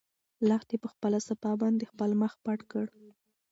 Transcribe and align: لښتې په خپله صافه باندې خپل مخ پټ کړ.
لښتې 0.49 0.75
په 0.83 0.87
خپله 0.93 1.17
صافه 1.27 1.51
باندې 1.61 1.89
خپل 1.91 2.09
مخ 2.21 2.33
پټ 2.43 2.59
کړ. 2.71 2.85